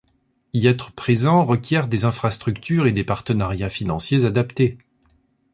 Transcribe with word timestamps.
Y 0.55 0.65
être 0.65 0.91
présent 0.93 1.45
requiert 1.45 1.87
des 1.87 2.05
infrastructures 2.05 2.87
et 2.87 2.91
des 2.91 3.03
partenariats 3.03 3.69
financiers 3.69 4.25
adaptés. 4.25 4.79